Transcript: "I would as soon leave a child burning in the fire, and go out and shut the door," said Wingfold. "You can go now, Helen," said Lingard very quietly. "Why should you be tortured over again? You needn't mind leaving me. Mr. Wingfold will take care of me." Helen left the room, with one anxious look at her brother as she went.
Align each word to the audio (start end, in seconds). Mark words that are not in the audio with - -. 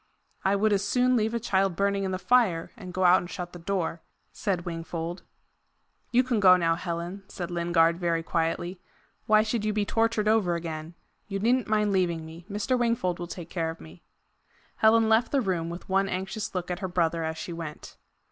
"I 0.43 0.55
would 0.55 0.73
as 0.73 0.83
soon 0.83 1.15
leave 1.15 1.35
a 1.35 1.39
child 1.39 1.75
burning 1.75 2.03
in 2.05 2.09
the 2.09 2.17
fire, 2.17 2.71
and 2.75 2.91
go 2.91 3.03
out 3.03 3.19
and 3.19 3.29
shut 3.29 3.53
the 3.53 3.59
door," 3.59 4.01
said 4.31 4.65
Wingfold. 4.65 5.21
"You 6.09 6.23
can 6.23 6.39
go 6.39 6.57
now, 6.57 6.73
Helen," 6.73 7.21
said 7.27 7.51
Lingard 7.51 7.99
very 7.99 8.23
quietly. 8.23 8.81
"Why 9.27 9.43
should 9.43 9.63
you 9.63 9.73
be 9.73 9.85
tortured 9.85 10.27
over 10.27 10.55
again? 10.55 10.95
You 11.27 11.37
needn't 11.37 11.67
mind 11.67 11.91
leaving 11.91 12.25
me. 12.25 12.47
Mr. 12.49 12.75
Wingfold 12.75 13.19
will 13.19 13.27
take 13.27 13.51
care 13.51 13.69
of 13.69 13.79
me." 13.79 14.01
Helen 14.77 15.07
left 15.07 15.31
the 15.31 15.39
room, 15.39 15.69
with 15.69 15.87
one 15.87 16.09
anxious 16.09 16.55
look 16.55 16.71
at 16.71 16.79
her 16.79 16.87
brother 16.87 17.23
as 17.23 17.37
she 17.37 17.53
went. 17.53 17.95